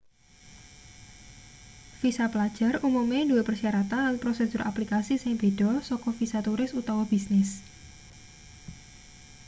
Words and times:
visa 2.01 2.25
pelajar 2.33 2.73
umume 2.89 3.19
duwe 3.29 3.43
persyaratan 3.49 4.01
lan 4.07 4.15
prosedur 4.23 4.61
aplikasi 4.71 5.15
sing 5.19 5.33
beda 5.41 5.71
saka 5.89 6.09
visa 6.19 6.39
turis 6.47 6.71
utawa 6.81 7.03
bisnis 7.13 7.49